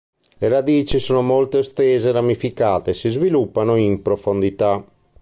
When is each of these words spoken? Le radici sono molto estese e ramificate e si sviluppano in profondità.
Le 0.39 0.47
radici 0.47 0.97
sono 0.97 1.21
molto 1.21 1.59
estese 1.59 2.09
e 2.09 2.11
ramificate 2.11 2.89
e 2.89 2.93
si 2.95 3.07
sviluppano 3.07 3.75
in 3.75 4.01
profondità. 4.01 4.83